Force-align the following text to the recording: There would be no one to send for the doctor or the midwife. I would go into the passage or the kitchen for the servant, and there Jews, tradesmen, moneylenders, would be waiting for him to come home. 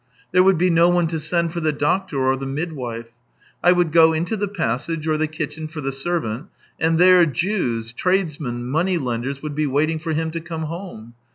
There 0.31 0.41
would 0.41 0.57
be 0.57 0.71
no 0.71 0.89
one 0.89 1.05
to 1.09 1.19
send 1.19 1.53
for 1.53 1.59
the 1.59 1.71
doctor 1.71 2.17
or 2.17 2.35
the 2.35 2.47
midwife. 2.47 3.09
I 3.63 3.71
would 3.71 3.91
go 3.91 4.13
into 4.13 4.35
the 4.35 4.47
passage 4.47 5.07
or 5.07 5.15
the 5.15 5.27
kitchen 5.27 5.67
for 5.67 5.79
the 5.79 5.91
servant, 5.91 6.47
and 6.79 6.97
there 6.97 7.23
Jews, 7.27 7.93
tradesmen, 7.93 8.65
moneylenders, 8.65 9.43
would 9.43 9.53
be 9.53 9.67
waiting 9.67 9.99
for 9.99 10.13
him 10.13 10.31
to 10.31 10.41
come 10.41 10.63
home. 10.63 11.13